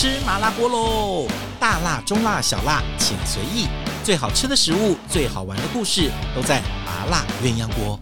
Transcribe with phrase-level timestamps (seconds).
[0.00, 1.26] 吃麻辣锅喽！
[1.58, 3.66] 大辣、中辣、小辣，请随意。
[4.04, 7.98] 最好吃的食物，最好玩的故事，都在麻辣鸳鸯锅。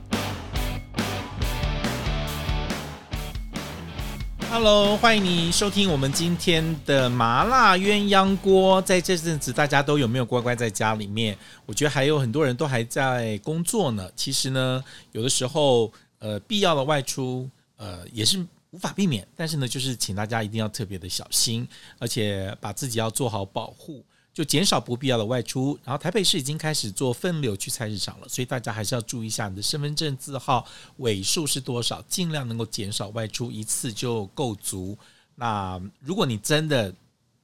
[4.50, 8.82] Hello，欢迎你收听我们今天的麻辣鸳鸯锅。
[8.82, 11.34] 在这阵子，大家都有没有乖乖在家里面？
[11.64, 14.06] 我觉得还有很多人都还在工作呢。
[14.14, 18.44] 其实呢，有的时候，呃，必要的外出，呃，也是。
[18.76, 21.66] 无法避免，但是呢，就是请大家一定要特别的小心，
[21.98, 25.78] 而且把自己要做好保护，就减少不必要的外出。
[25.82, 30.66] 然后台北市已经开始做分流去菜市场了，所以大家还是要注意一下你的身份证字号
[30.98, 34.98] 尾数是多少，尽量能够减少外出，一次就够足。
[35.36, 36.94] 那如果你真的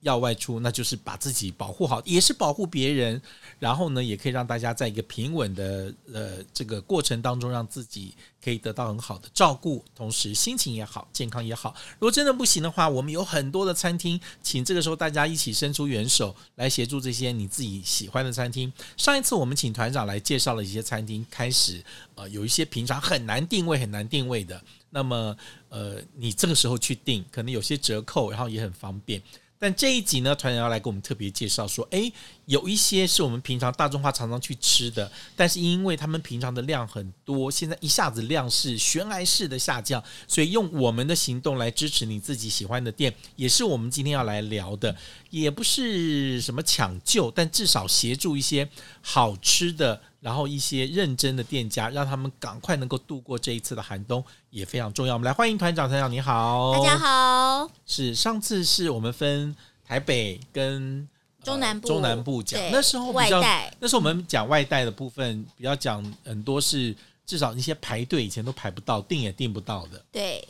[0.03, 3.21] 要外出，那就是把自己保护好，也是保护别人。
[3.59, 11.73] 然后呢，也可以让大家在一个平稳的呃这个过程当中，让自己可以得到很好的照顾，同时心情也好，健康也好。
[11.95, 18.73] 如果真的不行的话，我们有很多的餐厅，请这个时候大家一起伸出援手来协助这些你自己喜欢的餐厅。
[18.97, 21.81] 上一次我们请团长来介绍了一些餐厅，开始
[22.17, 25.37] 呃有一些平常很难定位、很难定位的，那么
[25.69, 29.23] 呃你这个时候去订，可能有些折扣，然后也很方便。
[29.63, 32.11] 但这一集呢，团长要来给我们特别介绍说，哎，
[32.53, 44.95] 有一些是我们平常大众化常常去吃的，但是因为他们平常的量很多，现在一下子量是悬崖式的下降，所以用我们的行动来支持你自己喜欢的店，也是我们今天要来聊的，
[45.31, 48.69] 也不是什么抢救，但至少协助一些
[49.01, 49.99] 好吃的。
[50.21, 55.15] 然后一些认真的店家，让他们赶快能够度过这一次的寒冬，也非常重要。
[55.15, 57.69] 我们来欢迎团长，团长你好，大家好。
[57.87, 61.09] 是上次是我们分台北跟
[61.45, 63.41] 中南部，呃、中南部讲，那时候比较，
[63.81, 66.95] 那时候我们讲外带的部分比较讲很多是
[67.27, 70.05] 至少那些排队以前都排不到，订也订不到的。
[70.13, 70.47] 对。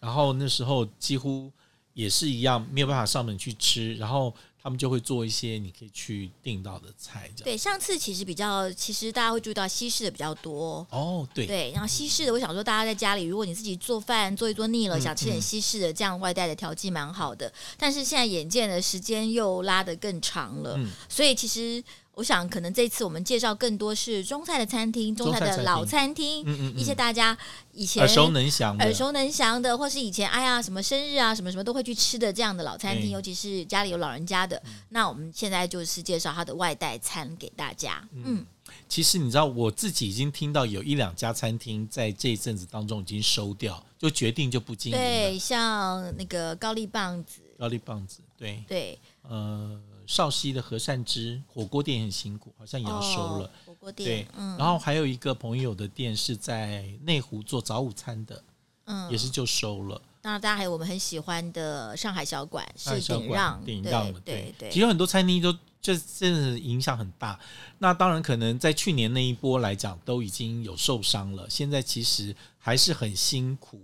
[0.00, 1.50] 然后那时候几乎
[1.94, 4.34] 也是一样，没有办法上门去吃，然后。
[4.66, 7.44] 他们就会做一些你可以去订到的菜，这样。
[7.44, 11.24] 对，上次其实比较，其实大家会注意到西式的比较多哦。
[11.32, 17.52] 对对，然后西式的，我想说，大家在家里，如果你自己做饭做一做腻了，嗯、想吃点西式的，这样外带的调剂蛮好的。
[17.78, 21.80] 但是现在眼见的时间又拉得更长了，嗯、所以其实。
[22.16, 26.42] 我想，可能这次我们介绍更多是中菜的餐厅，中菜的老餐厅，
[26.74, 27.36] 一些大家
[27.74, 34.56] 以前耳熟能详、耳熟能详的，或是以前哎呀什么生日啊什么什么都会去吃的这样的老餐厅，欸、尤其是家里有老人家的。
[34.64, 38.02] 嗯、那我们现在就是介绍它的外带餐给大家。
[38.14, 38.46] 嗯，嗯
[38.88, 44.96] 其实你知道，我自己已经听到有一两家餐厅在这一阵子当中已经收掉，就决定就不经营。
[44.98, 49.78] 对，像那个高丽棒子，高丽棒子，对对，呃。
[50.06, 53.46] 绍溪的和善之火锅店很辛苦，好像也要收了。
[53.46, 58.42] 哦、火锅店对，嗯、然后还有一个朋友的店是在内湖做早午餐的，
[58.84, 60.00] 嗯，也是就收了。
[60.22, 64.70] 当然，大家还有我们很喜欢的上海小馆，是顶让，顶让的，对对对。
[64.70, 67.38] 其实很多餐厅都这真的影响很大。
[67.78, 71.48] 那当然，可能在去年那一波来讲，都已经有受伤了。
[71.48, 73.80] 现在其实还是很辛苦。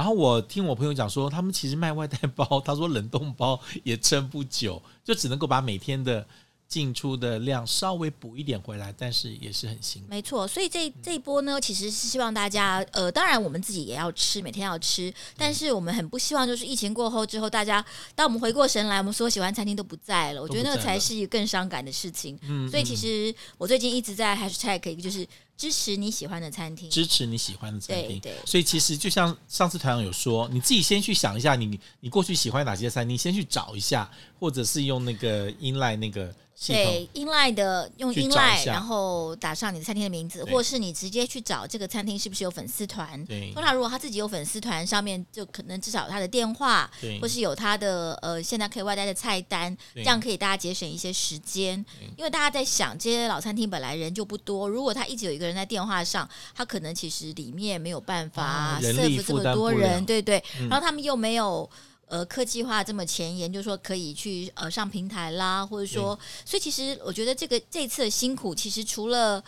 [0.00, 6.26] 然后我听我朋友讲说，他们其实卖外带包，他说冷冻包也撑不久，就只能够把每天的
[6.66, 10.08] 进出的量稍微补一点回来，但是也是很辛苦。
[10.08, 17.84] 没错，所以这这一波呢，其实是希望大家，呃，当然我们自己也要吃，每天要吃，但是我们很不希望就是疫情过后之后，大家
[18.14, 22.38] 当我们回过神来，我们所有喜欢餐厅都不在了，我觉得那个才是一个更伤感的事情。
[22.44, 25.28] 嗯，所以其实我最近一直在 hashtag 一个就是。
[25.60, 28.18] 支持你喜欢的餐厅，支持你喜欢的餐厅。
[28.18, 36.34] 对，所以其实就像上次团长有说，你自己先去想一下你，你你过去喜欢哪些餐厅，先去找一下，或者是用那个 inline 那个。
[36.66, 43.24] 对，inline 的用 inline，然后打上你的餐厅的名字，或是你直接去找这个餐厅是不是有粉丝团。
[43.24, 51.82] 对，通常如果他自己有粉丝团，上面就可能至少有他的电话，对或是有他的呃现在可以外带的菜单，这样可以大家节省一些时间。
[51.98, 60.42] 对因为大家在想，这些老餐厅本来人就不多，如果他一直有一个人在电话上，他可能其实里面没有办法 serve 这么多人，对对。
[60.60, 61.68] 嗯、然后他们又没有。
[62.10, 69.40] 呃，科技化这么前沿，就是说可以去呃上平台啦，或者说，对所以其实我觉得这个这次的辛苦，其实除了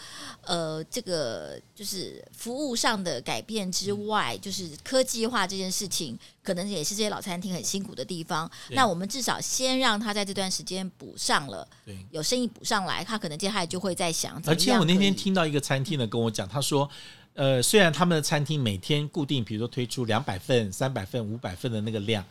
[0.42, 8.48] 呃这个就是服务上的改变之外，嗯、就是科技化这件事情，可能也是这些老餐厅很辛苦的地方。
[8.70, 14.40] 那我们至少先让他在这段时间补上了，对，有生意补上来，他可能接下来就会在想。
[14.46, 16.88] 而且我那天听到一个餐厅的跟我讲，他说，
[17.34, 22.24] 呃，虽然他们的餐厅每天固定，比如说推出两百份、三百份、五百份的那个量。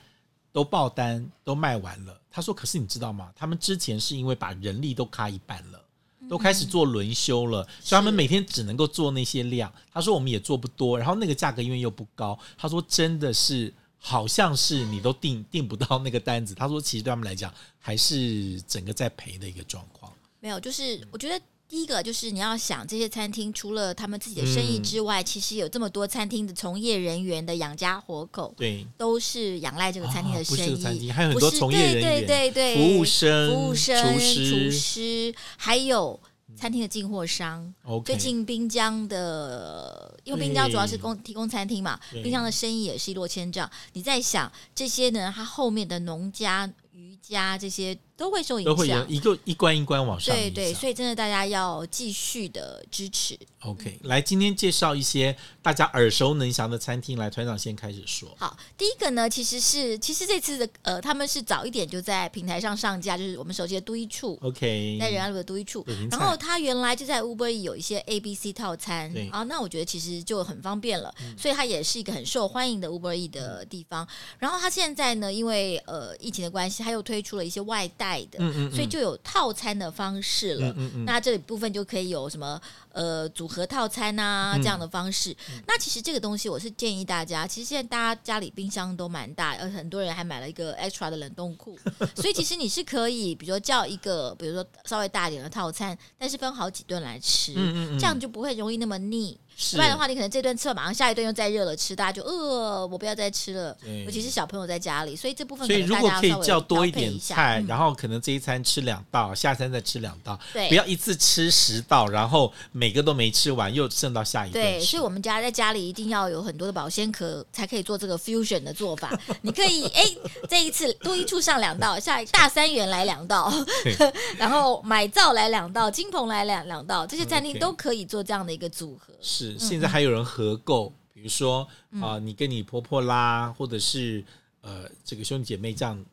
[0.52, 3.32] 都爆单都卖完了，他说：“可是你知道吗？
[3.36, 5.82] 他们之前是因为把人力都卡一半了，
[6.30, 9.72] 都开始做轮休了，嗯、所以他们每天只能够做那些量。
[9.94, 16.54] 他说我们也做不多，然后那个价格因为又不高，他说真的是好像是你都订订不到那个单子。
[16.54, 20.12] 他说，其实对他们来讲，还是整个在赔的一个状况。
[20.40, 21.40] 没有，就是我觉得
[21.72, 30.62] 第一个就是你要想，这些餐厅除了他们自己的生意之外，嗯、其实有这么多餐厅的从业人员的养家活口，对，都是仰赖这个餐厅的生意。
[30.62, 36.20] 啊、不是餐厅，还有很多从业人员，对对对对，服务生、服务生、厨师、厨师，还有。
[36.54, 37.74] 餐厅的进货商.
[38.06, 43.68] 最近滨江的，因为滨江主要是供提供餐厅嘛，滨江的生意也是一落千丈。
[43.94, 45.34] 你在想这些呢？
[45.34, 47.98] 它后面的农家、渔家这些。
[48.22, 50.36] 都会受影响，都会有一个一关一关往上。
[50.36, 53.36] 对对，所以真的大家要继续的支持。
[53.62, 57.18] OK，来，今天介绍一些大家耳熟能详的餐厅。
[57.18, 58.30] 来，团长先开始说。
[58.38, 64.38] 好，第一个呢，其实是其实这次的呃，他们是早一点就在平台上上架，就是我们熟悉的都一处。
[64.44, 65.84] OK，在仁爱路的都一处。
[66.12, 74.04] 然后他原来就在 Uber 有一些 A、B、C 套餐啊，那我觉得其实就很方便了，嗯、所以它也是一个很受欢迎的 Uber E 的地方。
[74.06, 74.08] 嗯、
[74.40, 78.92] 然后他现在呢，因为呃疫情的关系，他又推出了一些外带的，嗯嗯，所以。
[78.92, 80.76] 就有套餐的方式了，
[81.06, 82.60] 那这里部分就可以有什么
[82.94, 85.32] 呃组合套餐啊这样的方式。
[85.50, 91.78] 嗯、那其实这个东西我是建议大家，其实现在大家家里冰箱都蛮大，而很多人还买了一个 extra 的冷冻库，
[92.16, 99.40] 所以其实你是可以，比如说叫一个，比如说稍微大一点的套餐，但是分好几顿来吃，嗯嗯嗯，这样就不会容易那么腻。
[99.74, 103.78] 不然的话，你可能这顿吃了，马上下一顿又再热了吃，大家就饿、呃，我不要再吃了。
[103.82, 104.06] 对。
[104.06, 114.60] 尤其是小朋友在家里，所以这部分可能大家可以叫多一点菜，嗯、然后可能这一餐吃两道，下餐再吃两道，对，不要一次吃十道，然后每个都没吃完，又剩到下一顿。
[114.60, 119.16] 对，所以我们家在家里一定要有很多的保鲜壳，才可以做这个 fusion 的做法。
[119.44, 120.04] 你可以 哎，
[120.50, 123.54] 这一次多一处上两道，下一大三元来两道，
[124.36, 129.14] 然后买灶来两道，金鹏来两两道，这些餐厅都可以做这样的一个组合。
[129.22, 129.56] 是。
[129.60, 131.62] 现在还有人合购，比如说
[132.02, 134.26] 啊、呃，你跟你婆婆啦，或者是
[134.62, 136.04] 呃，这个兄弟姐妹这样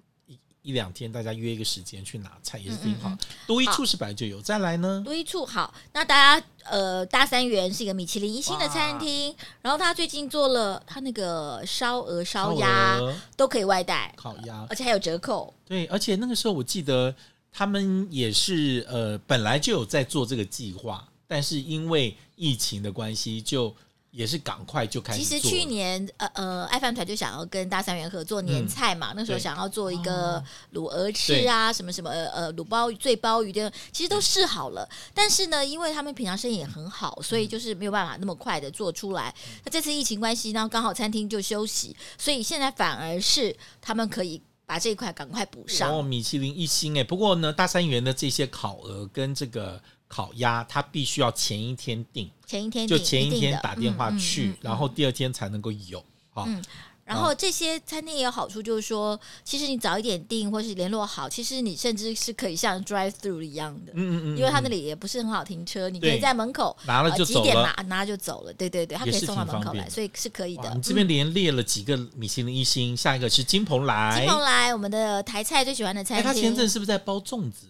[0.69, 3.17] 一一两天，大家约一个时间去拿菜也是挺好。
[3.47, 5.73] 多一处是本来就有，再来呢，多一处好。
[5.95, 13.01] 那大家呃，大三元是一个米其林一星的餐厅，然后他最近做了他那个烧鹅、烧鸭
[13.35, 15.55] 都可以外带，烤鸭，而且还有折扣。
[15.65, 17.15] 对，而且那个时候我记得
[17.51, 21.09] 他们也是呃，本来就有在做这个计划。
[21.27, 23.75] 但是因为疫情的关系，就
[24.19, 25.23] 也是赶快就开始。
[25.23, 30.43] 其实去年呃呃，爱饭团就想要跟大三元合作年菜嘛，嗯、那时候想要做一个
[30.75, 34.89] 卤鹅翅啊，什么什么呃卤鲍鱼、醉鲍鱼的，其实都试好了。
[35.15, 39.33] 但是呢，因为他们平常生意也很好，所以就是没有办法那么快的做出来。
[39.47, 45.97] 嗯、那这次疫情关系，然后刚好餐厅就休息，所以现在反而是他们可以把这一块赶快补上。
[45.97, 49.81] 哦，米其林一星哎，不过呢，大三元的这些烤鹅跟这个。
[50.09, 56.03] 烤鸭，它必须要前一天订，前一天就前一天打电话去，然后第二天才能够有。
[56.31, 56.65] 好、嗯，
[57.05, 70.73] 然后这些餐厅也有好处，就是说，其实你早一点订或是联络好，其实你甚至是可以像 drive through 一样的，嗯嗯嗯，因为他那里也不是很好停车，你可以在门口拿了就走了，几点拿拿就走了，对对对，他可以送到门口来，所以是可以的。
[70.75, 76.25] 你这边连列了几个米其林一星，下一个是金鹏来，金鹏来，我们的台菜最喜欢的餐厅。
[76.25, 77.67] 他前阵是不是在包粽子？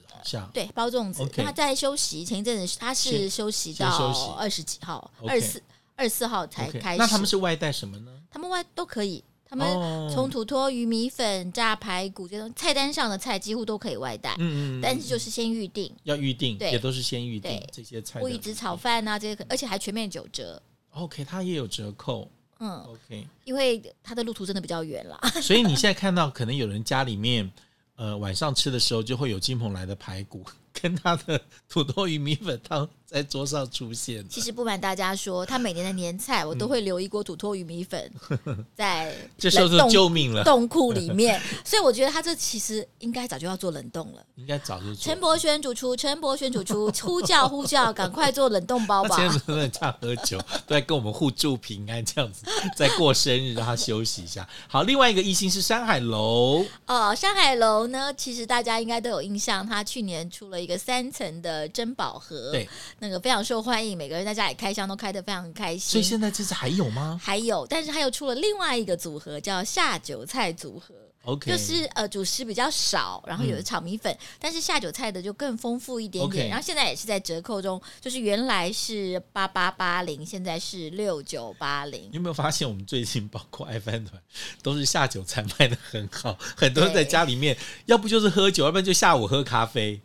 [0.52, 1.26] 对，包粽子。
[1.36, 5.62] 他在休息，前一阵子他是休息到二十几号，二十四
[5.96, 6.98] 二十四号才开始。
[6.98, 8.12] 那他们是外带什么呢？
[8.30, 9.66] 他们外都可以，他们
[10.10, 14.34] 从土托鱼米粉、炸排骨这种菜单上的菜几乎都可以外带。
[14.38, 18.20] 嗯嗯，但是就是先预定，要预定，对，也都是先预定这些菜。
[18.20, 20.62] 乌鱼子炒饭啊，这些，而且还全面九折。
[20.90, 22.30] OK，它也有折扣。
[22.60, 25.18] 嗯，OK，因为它的路途真的比较远啦。
[25.40, 27.50] 所以你现在看到，可能有人家里面。
[27.98, 32.88] 呃，晚上吃的时候就会有金鹏来的排骨 跟他的土豆鱼米粉汤。
[33.10, 34.22] 在桌上出现。
[34.28, 38.12] 其实不瞒大家说，他每年的年菜我都会留一锅土托鱼米粉
[38.76, 44.22] 在这时候就救命了冻库里面，所以我觉得他这其实应该早就要做冷冻了。
[44.36, 44.94] 应该早就。
[44.94, 49.16] 陈伯轩主厨，陈伯轩主厨呼叫呼叫，赶快做冷冻包吧。
[49.16, 52.44] 现在在家喝酒，都在跟我们互助平安这样子，
[52.76, 54.46] 在过生日让他休息一下。
[54.68, 62.52] 好，另外一个一星是山海楼哦，山海楼呢，其实大家应该都有印象，他去年出了一个三层的珍宝盒。
[62.52, 62.68] 对。
[63.00, 65.92] 那个非常受欢迎，每个人在家里开箱都开得非常开心。
[65.92, 67.20] 所以现在这次还有吗？
[67.22, 70.94] 还有，但是他又出了另外一个组合，叫下酒菜组合。
[71.24, 76.48] OK，就是呃主食比较少，然后有的炒米粉，嗯、但是下酒菜的就更丰富一点点。
[76.48, 82.02] 然后现在也是在折扣中，就是原来是八八八零，现在是六九八零。
[82.04, 84.20] 你有没有发现我们最近包括爱饭团
[84.62, 90.00] 都是下酒菜卖的很好，很多人在家里面要不就是喝酒，要不然就下午喝咖啡，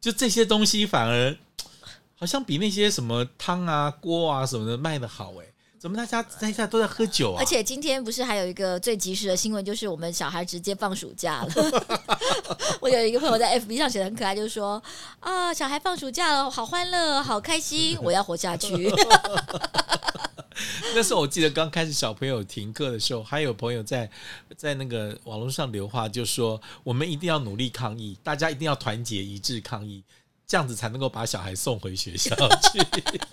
[0.00, 1.36] 就这些东西反而。
[2.20, 5.46] 好像比那些什么汤啊、锅啊什么的卖的好哎，
[5.78, 7.40] 怎么大家在家都在喝酒啊？
[7.40, 11.54] 而且今天不是还有一个最及时的新闻，就是我们小孩直接放暑假了。
[12.78, 14.82] 我有一个朋友在 FB 上写的很可爱，就是说
[15.20, 18.68] 啊，小孩放暑假了，好欢乐，好开心，我要活下去。
[20.94, 24.10] 那时候我记得刚开始小朋友停课的时候，还有朋友在
[24.58, 30.04] 在那个网络上留话，就说我们一定要努力抗疫，大家一定要团结一致抗疫。
[30.50, 32.84] 这样子才能够把小孩送回学校去。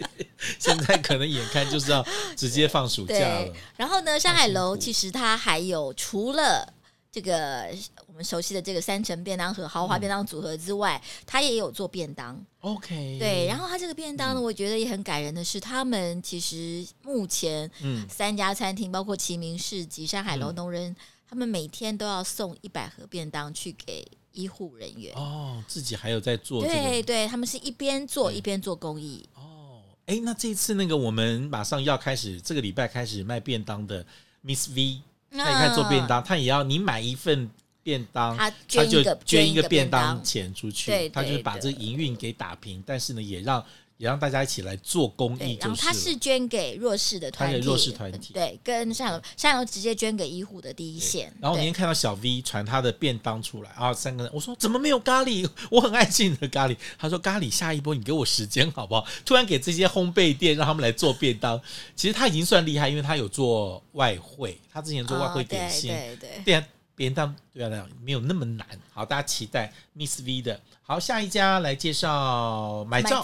[0.60, 2.06] 现在可能眼看就是要
[2.36, 3.52] 直接放暑假了。
[3.76, 6.72] 然后呢，山海楼其实它还有除了
[7.12, 12.40] 这个我们熟悉的这个三层便当和、豪华便当组合之外，嗯、它也有做便当。
[12.60, 13.48] OK，对。
[13.48, 17.68] 然后它这个便当呢，我觉得也很感人的是，他们其实目前
[18.08, 20.96] 三家餐厅，包括齐名市集、山海楼、农人，
[21.28, 24.08] 他们每天都要送一百盒便当去给。
[24.38, 25.14] 医护人员。
[25.16, 29.28] 哦，自己还有在做、這個，对对，他们是一边做一边做公益。
[29.34, 29.82] 哦。
[30.06, 34.06] 哎，那这一次那个我们马上要开始，这个礼拜开始卖便当的
[34.46, 35.02] Miss V，
[35.32, 37.50] 他也开始做便当，他也要你买一份
[37.82, 40.24] 便当，他捐一个捐一个便当。
[40.24, 43.66] 钱出去，他就是把这营运给打平，但是呢，也让。
[43.98, 51.34] 也让大家一起来做公益，然后他是捐给弱势的团体，弱势团体，对，跟善友善友直接捐给医护的第一线。
[51.42, 55.50] 然后那天看到小 V 传他的便当出来啊，三个人，我说怎么没有咖喱？
[55.72, 56.78] 我很爱吃你的咖喱。
[56.98, 59.04] 他说咖喱下一波，你给我时间好不好？
[59.26, 61.60] 突然给这些烘焙店让他们来做便当，
[61.96, 66.64] 其实他已经算厉害，因为他有做外汇，他之前做外汇点心，对对对，
[66.96, 68.68] 便当对啊，没有那么难。
[68.94, 70.60] 好，大家期待 Miss V 的。
[70.84, 73.24] 好，下一家来介绍买造。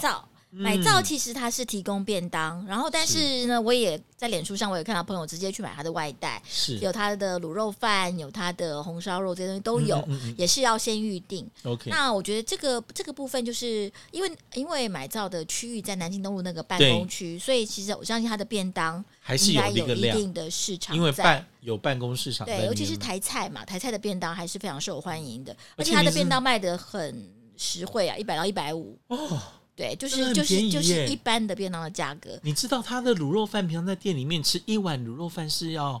[0.82, 3.46] 造其实它是提供便当，嗯、然后但是。
[3.46, 6.78] 呢，是我也在脸书上我也看到朋友直接去买它的外带，是。
[6.78, 11.48] 有它的卤肉饭，有它的红烧肉，这些东西都有，嗯嗯嗯也是要先预定。
[11.62, 29.40] OK，那我觉得这个这个部分就是因为因为买造的区域在南京东路那个办公区，所以其实我相信它的便当还是有一定的市场，因为办有办公市场，对，尤其是台菜嘛，台菜的便当还是非常受欢迎的，而且它的便当卖的很实惠啊，一百到一百五哦。
[29.76, 32.38] 对，就是就是就是一般的便当的价格。
[32.42, 36.00] 你知道他的卤肉饭，平常在店里面吃一碗卤肉饭是要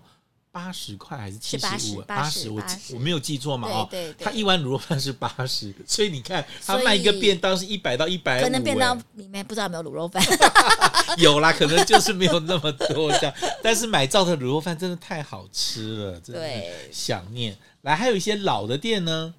[0.52, 2.02] 八十块还是七十五？
[2.02, 2.62] 八十，我
[2.92, 3.68] 我没有记错嘛？
[3.68, 8.44] 哦，对，他一碗卤肉饭是八十，所以你看他卖一个便当是一百到一百五。
[8.44, 10.22] 可能便当里面不知道有没有卤肉饭，
[11.18, 13.34] 有啦，可能就是没有那么多这样。
[13.60, 16.62] 但是买造的卤肉饭真的太好吃了，真的
[16.92, 17.58] 想念。
[17.82, 19.34] 来，还有一些老的店呢。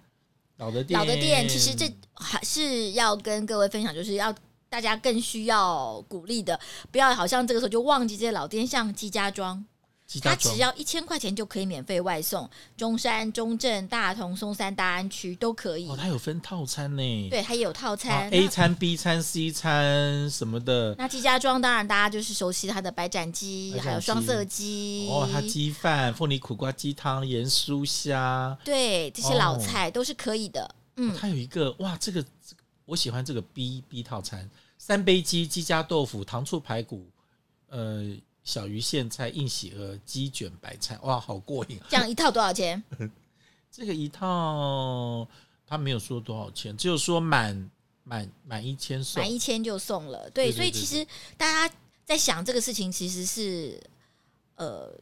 [0.57, 4.33] 老的店，老的店，其实这还是要跟各位分享，就是要
[4.69, 6.59] 大家更需要鼓励的，
[6.91, 9.65] 不要好像这个时候就忘记这些老店，像纪家庄。
[10.21, 12.47] 他只要一千块钱就可以免费外送，
[12.77, 15.89] 中山、中正、大同、松山、大安区都可以。
[15.89, 17.29] 哦，它有分套餐呢。
[17.29, 20.93] 对，它也有套餐、啊、，A 餐、B 餐、C 餐什么的。
[20.97, 25.09] 那鸡家庄当然大家就是熟悉它的白斩鸡，还有双色鸡。
[25.09, 30.63] 哦，它鸡饭、凤梨苦瓜鸡汤、盐酥虾，对，这些老菜都是可以的。
[30.63, 34.47] 哦、嗯，它有一个哇，这个这个我喜欢这个 B B 套餐，
[34.77, 37.05] 三杯鸡、鸡加豆腐、糖醋排骨，
[37.69, 38.15] 呃。
[38.45, 41.77] 小鱼苋菜、硬喜鹅、鸡卷白菜，哇，好过瘾！
[41.89, 42.81] 这样一套多少钱？
[43.69, 45.27] 这个一套
[45.67, 47.69] 他没有说多少钱，只有说满
[48.03, 50.29] 满满一千送，满一千就送了。
[50.29, 51.75] 对，所以其实大家
[52.05, 53.83] 在想这个事情，其实是
[54.55, 54.97] 呃。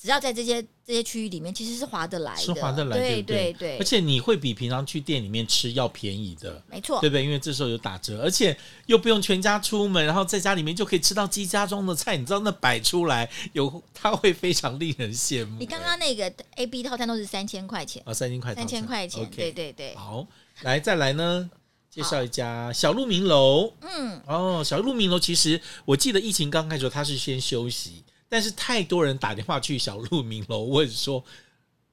[0.00, 3.76] 只要在这些这些区域里面，其实是划得来的，是划得来，对对对。
[3.76, 7.22] 而且你会比平常去店里面吃要便宜的，没错，对不对？
[7.22, 12.16] 因为这时候有打折，而且又不用全家出门，然后在家里面就可以吃到鸡家庄的菜。
[12.16, 15.58] 你知道那摆出来有，它会非常令人羡慕。
[15.58, 19.94] 你刚刚那个 A B 套餐都是三千块钱啊，三千块，三千块钱，okay, 对对对。
[19.96, 20.26] 好，
[20.62, 21.50] 来再来呢，
[21.90, 23.74] 介绍一家小鹿鸣楼。
[23.82, 28.02] 嗯，哦，小鹿鸣楼其实我记得疫情刚开始，它是先休息。
[28.30, 31.22] 但是太多人打电话去小鹿鸣楼问说：“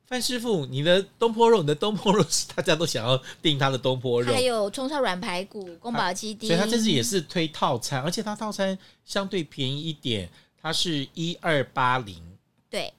[0.06, 10.30] 范师傅，你的东坡肉，你的东坡肉是大家都想要订他的东坡肉，还有葱烧软排骨、宫保鸡丁，所以他这次也是推套餐，而且他套餐相对便宜一点，
[10.62, 12.22] 它是一二八零，
[12.70, 12.94] 对，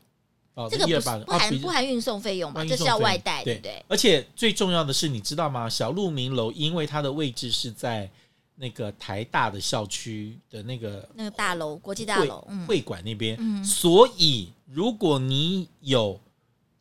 [0.54, 2.64] 哦，这个不不含不含运送费用吧？
[2.64, 3.84] 这是要外带，对不对？
[3.86, 5.70] 而且最重要的是，你知道吗？
[5.70, 8.10] 小鹿鸣楼因为它的位置是在。
[8.60, 16.20] 那个台大的校区的那个那个大楼，国际大楼会馆那边，嗯、所以如果你有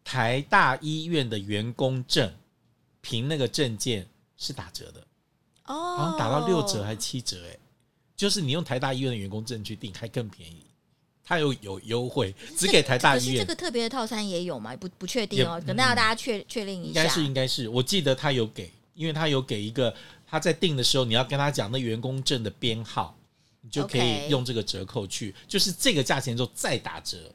[0.04, 2.34] 台大医院的员工证，
[3.00, 4.08] 凭那个证件
[4.38, 5.02] 是打折的
[5.66, 7.56] 哦，好像打到六折还是七折哎，
[8.16, 10.64] 就是你用台大医院的员工证去订还更便宜，
[11.24, 13.38] 它有有优惠，只给台大医院。
[13.38, 14.76] 这个特别的套餐也有吗？
[14.76, 17.04] 不不确定哦，等到大家确确认一下。
[17.04, 19.94] 应该是应该是，我记得他有给，因为他有给一个。
[20.30, 23.18] 他在订的时候，你要跟他讲那员工证的编号，
[23.62, 27.34] 你就可以用这个折扣去，就是这个价钱之后再打折。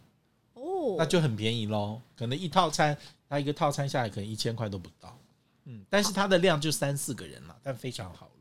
[0.53, 2.01] 哦，那就很便宜喽。
[2.15, 2.97] 可能一套餐，
[3.29, 5.19] 他一个套餐下来可能一千块都不到，
[5.65, 8.33] 嗯，但是它的量就三四个人了，但非常好了。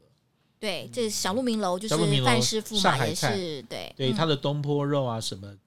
[0.60, 3.92] 对，这小鹿鸣楼就是范师傅嘛，也是对。
[3.96, 5.58] 对，他的东坡肉啊什么，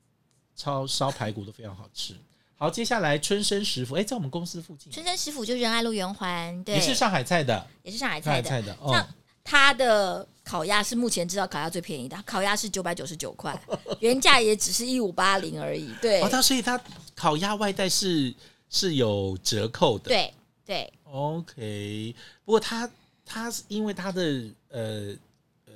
[0.54, 2.14] 超烧排骨都非常好吃。
[2.56, 4.92] 好，接下来春生食府，哎，在我们公司附近。
[4.92, 8.48] 春生食府就是仁爱路圆环，对，也是上海菜的，也是上海菜的。
[8.48, 9.06] 菜的，像
[9.42, 13.60] 它的烤鸭是目前知道烤鸭最便宜的，烤鸭是九百九十九块，
[14.00, 15.92] 原价也只是一五八零而已。
[16.00, 16.80] 对，哦，它所以它
[17.14, 18.32] 烤鸭外带是
[18.70, 20.08] 是有折扣的。
[20.08, 20.32] 对
[20.64, 22.14] 对，OK。
[22.44, 22.88] 不过它
[23.26, 24.22] 它是因为它的
[24.70, 25.14] 呃
[25.66, 25.72] 呃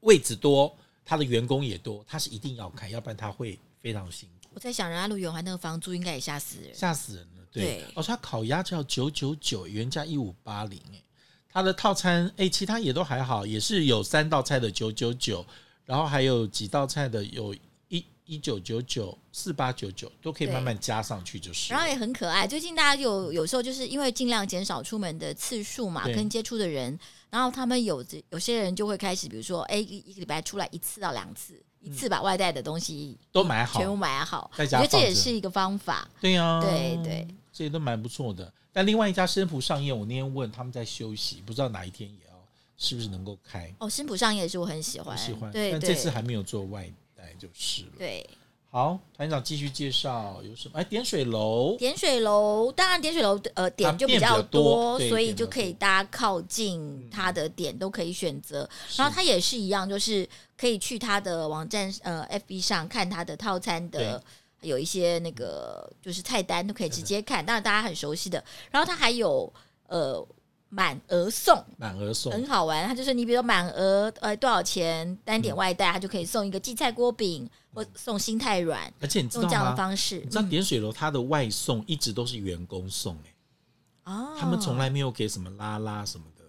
[0.00, 4.39] 位置多，它的员工也多，它是一定要开，要不然它会非常辛苦。
[4.52, 7.44] 我在想，仁爱路圆环那个房租应该也吓死人，吓死人了。
[7.52, 10.80] 对，对哦，他烤鸭只要九九九，原价一五八零。
[10.92, 11.02] 哎，
[11.48, 15.44] 他的套餐，哎，其他也都还好，也是有三道菜的九九九，
[15.84, 17.54] 然后还有几道菜的有
[17.88, 21.72] 一一九九九、四八九九，都可以慢慢加上去就是。
[21.72, 22.46] 然后也很可爱。
[22.46, 26.96] 最近大家有有时候就是因为尽量减少出门的次数嘛，跟接触的人，
[27.30, 31.60] 然后他们有有些人就会开始，比如说，哎，一个礼拜出来一次到两次。
[31.80, 36.06] 一次把外带的东西都买好，全部买好，我觉得这也是一个方法。
[36.20, 38.52] 对呀，对对，这些都蛮不错的。
[38.72, 42.34] 但另外一家生普上宴，我那天问他们在休息，不知道哪一天也要
[42.76, 43.74] 是不是能够开。
[43.78, 45.50] 哦，生普上宴也是我很喜欢，喜欢。
[45.50, 47.92] 对，但这次还没有做外带就是了。
[47.98, 48.28] 对，
[48.70, 50.78] 好，团长继续介绍有什么？
[50.78, 58.68] 哎，点水楼，点水楼，当然点水楼呃点就比较多，所以就可以大家靠近它的点都可以选择。
[58.96, 60.28] 然后它也是一样，就是。
[60.60, 64.22] 可以去它的网站，呃，FB 上看它的套餐的，
[64.60, 68.44] 有一些那个就是菜单都可以直接看，当然大家很熟悉的。
[68.70, 69.50] 然后它还有
[69.86, 70.22] 呃
[70.70, 72.32] 满额送，满额送。
[72.32, 72.88] 很好玩。
[72.88, 86.39] 他就是你比如说满额呃多少钱单点外带，他就可以送一个荠菜锅饼或送心太软，而且你知道用这样的方式，你知道点水楼它的外送一直都是员工送哎，哦，他们从来没有给什么拉拉什么的。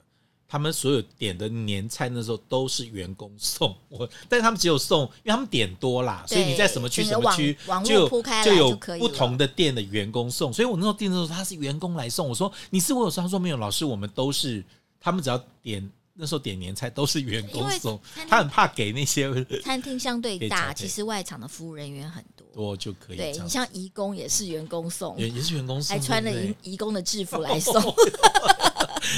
[0.52, 8.10] 他们所有点的年菜那时候都是员工送我，但是他们只有送，因为他们点多啦，所以你在什么区什么区就
[8.44, 10.52] 就有不同的店的员工送。
[10.52, 14.62] 所以我那时候订的时候他是员工来送，我说你是我有送，他说没有，老师我们都是，
[15.00, 19.32] 他们只要点那时候点年菜都是员工送，他很怕给那些
[19.64, 23.18] 餐厅相对大，其实外场的服务人员很多，多就可以。
[23.18, 27.74] 对你像义工也是员工送，也也是员工送，还穿了义义工的制服来送。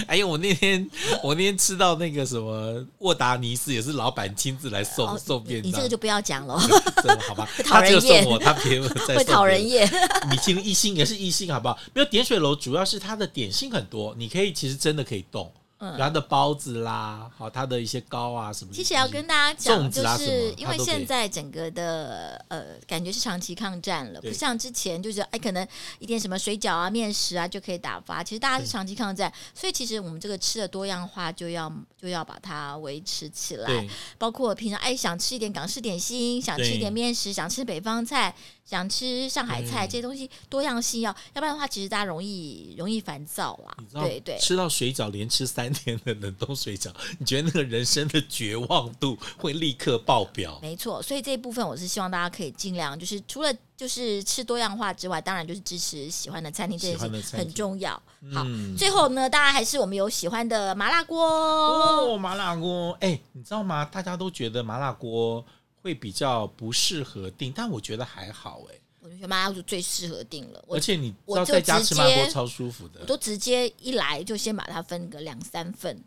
[0.07, 0.27] 哎呦！
[0.27, 0.89] 我那天
[1.21, 5.69] 我那天吃到那个什么沃达尼斯，也是老板亲自来送、哦、送便当。
[5.69, 6.57] 你这个就不要讲了，
[7.27, 7.47] 好吧？
[7.63, 9.89] 他只有送我，他别 再会讨人厌。
[10.29, 11.77] 米其林一星也是一星，好不好？
[11.93, 15.51] 没有点水楼，主要是它的点心很多，你可以其实真的可以动。
[15.97, 18.73] 然后的包子啦，好，它的一些糕啊什么。
[18.73, 25.67] 其实要跟大家讲，就是因为现在整个的呃，感觉是长期抗战了，不像之前就是哎，可能
[25.99, 28.23] 一点什么水饺啊、面食啊就可以打发。
[28.23, 33.87] 其实大家是长期抗战，所以其实我们这个吃的多样化就要就要把它维持起来。
[34.17, 38.33] 包括平常哎想吃一点港式点心，想吃一点面食，想吃北方菜。
[38.65, 43.77] 想吃上海菜这些东西，多样性要，要不然的话，其实大家容易容易烦躁啦。
[43.91, 50.59] 对对，吃到水饺连吃三天的冷冻水饺，你觉得那个人生的绝望度会立刻爆表？
[50.61, 57.91] 没错，所以这一部分我是希望大家可以尽量，就是除了就是吃多样化之外，当然就是支持喜欢的餐厅，这也是很重要。
[58.33, 58.45] 好，
[58.77, 62.91] 最后呢，大家还是我们有喜欢的麻辣锅哦，麻辣锅。
[63.01, 63.83] 哎，你知道吗？
[63.83, 65.45] 大家都觉得麻辣锅。
[65.83, 68.75] 会比较不适合订，但我觉得还好哎。
[69.01, 73.01] 我觉得麻辣锅最适合订了，而且你知道在家吃麻辣锅超舒服的。
[73.01, 76.01] 我都直接一来就先把它分个两三份。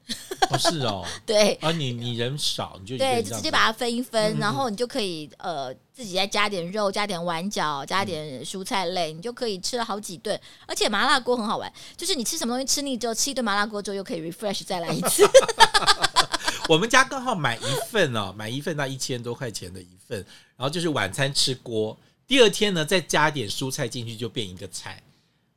[0.49, 1.53] 哦，是哦， 对。
[1.61, 10.41] 啊你你人少，你就对，直接把它分一分，然后你就可以呃自己再加点肉，加点碗饺，加点蔬菜类，你就可以吃了好几顿。
[10.65, 15.23] 而且麻辣锅很好玩，就是你吃什么东西吃腻之后，吃一顿麻辣锅之后又可以 refresh 再来一次。
[16.69, 20.19] 我们家刚好买一份哦， 买一份那一千多块钱的一份，
[20.57, 25.03] 然后就是晚餐吃锅，第二天呢再加点蔬菜进去就变一个菜，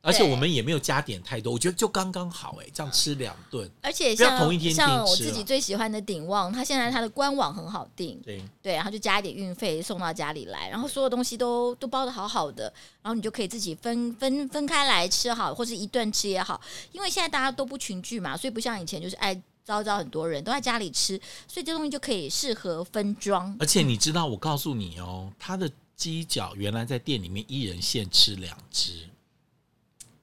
[0.02, 8.42] 而且我们也没有加点太多，我觉得就刚刚好哎，这样吃两顿，而且像同一天像我自己最喜欢的鼎旺，它现在它的官网很好订，对。
[8.62, 16.60] 对，然后就加一点运费送到家里来，然后所有东西都都包的好好的，然后你就可以自己分分分开来吃好，或是一顿吃也好，
[16.92, 19.40] 因为现在大家都不群聚嘛，所以不像以前就是爱。
[19.70, 23.56] 招招很多人都在家里吃，所以这东西就可以适合分装。
[23.60, 29.08] 而且你知道，我告诉你哦，他的鸡脚原来在店里面一人限吃两只。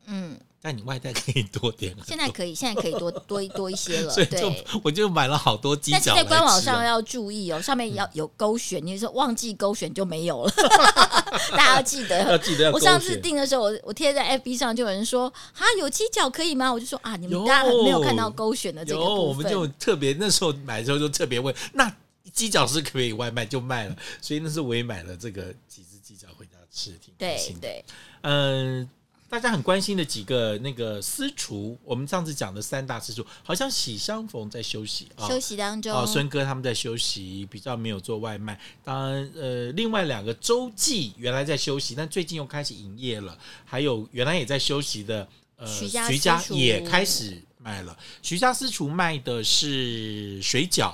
[0.08, 0.38] 嗯。
[0.60, 4.10] 但你外带可以多点，现在可以，现在可以多 多多一些了。
[4.12, 4.52] 所以就
[4.84, 6.00] 我就买了好多鸡脚。
[6.04, 10.52] 但是在官网上要注意哦，上面要有勾选，你说忘记勾选就没有了。
[11.56, 12.72] 大家要记得，要记得。
[12.72, 16.74] 我上次订的时候，我我贴在 FB 上，就有人说啊，有鸡脚可以吗？
[16.74, 19.26] 我就说啊，你们大家没有看到勾选的这个部分。
[19.26, 21.96] 我们就特别那时候买的时候就特别问，那
[22.34, 27.62] 鸡脚是可以外卖就卖了，所以那时候我也买了这个几只鸡脚回家吃，挺开心的。
[27.62, 27.86] 对对，
[28.24, 28.90] 嗯。
[29.30, 35.92] 大家很关心的几个那个私厨，我们上次讲的三大私厨，好像喜相逢在休息，休息当中。
[35.94, 38.58] 哦，孙哥他们在休息，比较没有做外卖。
[38.86, 43.38] 当然，呃，另外两个周记原来在休息，但最近又开始营业了。
[43.66, 47.98] 还有原来也在休息的，呃，徐家徐家也开始卖了。
[48.22, 50.94] 徐家私厨卖的是水饺，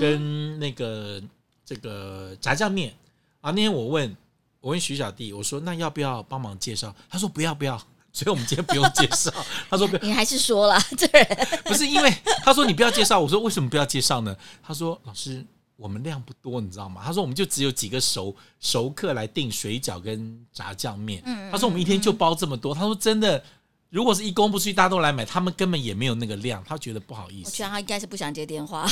[0.00, 1.22] 跟那个
[1.64, 2.94] 这个炸酱面。
[3.42, 4.16] 啊，那天我问。
[4.60, 7.80] 我问徐小弟，我说：“那要不要帮忙介绍？”他说：“不要，不要。
[8.12, 9.30] ”所以我们今天不用介绍。
[9.68, 11.24] 他说：“你还是说了，对，
[11.64, 12.12] 不是因为
[12.44, 15.44] 他说你不要介绍。”我说：“为什么不要介绍呢？”他说：“老师，
[15.76, 23.42] 我们量不多，你知道吗？”他说：“我们就只有几个熟熟客来订水饺跟炸酱面。”他说：“我们一天就包这么多。”他说：“真的。”
[23.88, 27.48] 如果是一公布出去，大家都来买，他们根本也没有那个量，他觉得不好意思。
[27.48, 28.86] 我觉得他应该是不想接电话，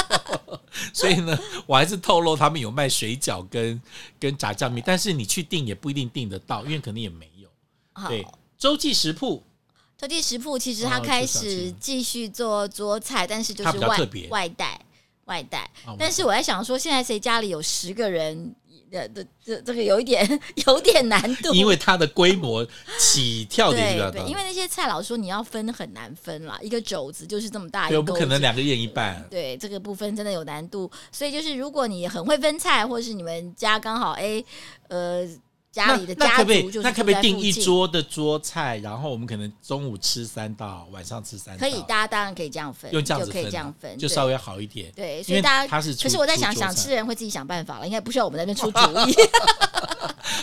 [0.92, 3.80] 所以呢，我还是透露他们有卖水饺跟
[4.18, 7.48] 跟炸酱面，但是你去订也不一定订得到，因为可能也没有。
[7.92, 8.26] 好对，
[8.58, 9.42] 洲际食铺，
[9.98, 13.98] 洲际食铺其实他开始继续做做菜，但是就是外
[14.30, 14.80] 外带
[15.26, 15.70] 外带。
[15.98, 18.54] 但是我在想说，现在谁家里有十个人？
[18.90, 20.26] 这这这个有一点
[20.66, 22.66] 有点难度，因为它的规模
[22.98, 24.20] 起跳点比较大。
[24.24, 29.26] 因为那些菜老说你要分很难分啦，一个肘子就是这么大一个，不可能两个人一半。
[29.30, 34.42] 对，这个部分真的有难度，所以就是如果你很会分菜，或是你们家刚好哎
[34.88, 35.28] 呃。
[35.76, 41.60] 家里的家族那可不可以订一桌的桌菜，然后我们可能中午吃三道，晚上吃三道。
[41.60, 44.90] 可以，大家当然可以这样分，用这样子可以这样分，就稍微好一点。
[44.92, 49.14] 对，所以大家他是，可是我在想，想吃的人会自己想办法了，应该不需要我们那边出主意。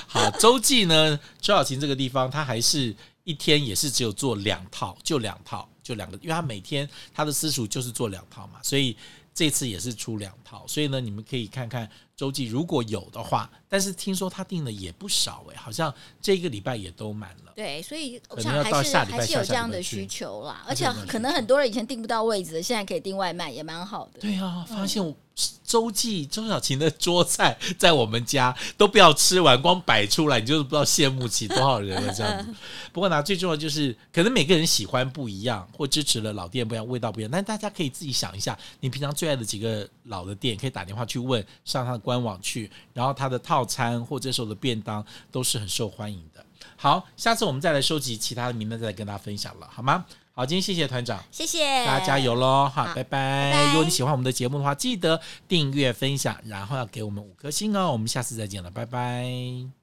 [0.06, 8.96] 好，周记呢，周小琴这个地方，他还是一天也是只有做两套，就两套，就两个，因为他每天他的私塾就是做两套嘛，所以
[9.34, 11.90] 这次也是出两套，所以呢，你们可以看看。
[12.16, 17.52] 洲际如果有的话，但是听说他订的也不少哎，好像这个礼拜也都满了。
[17.56, 24.20] 对，所以我想还是还是有这样的需求啦，而且可能很多人以前订不到位置的，现在可以订外卖，也蛮好的。
[24.20, 25.16] 对啊，发现我
[25.64, 32.54] 洲际周小琴的桌菜在我们家都不要吃完，光摆出来，你就是不知道羡慕起多少人了这样子。
[32.94, 37.32] 不过呢，最重要就是可能每个人喜欢不一样，或支持了老店不一样，味道不一样。
[37.32, 46.46] 但大家可以自己想一下，你平常最爱的几个老的店，可以打电话去问，上他的官网去，然后它的套餐或这时候的便当都是很受欢迎的。
[46.76, 50.06] 好，下次我们再来收集其他的名单，再来跟大家分享了，好吗？
[50.36, 52.68] 好，今天谢谢团长，谢谢大家加油喽！
[52.68, 53.04] 好，拜拜。
[53.04, 53.66] 拜拜。
[53.68, 57.92] 如果你喜欢我们的节目的话，记得订阅、分享，然后要给我们五颗星哦。
[57.92, 59.83] 我们下次再见了，拜拜。